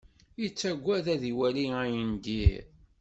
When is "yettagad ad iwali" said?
0.41-1.65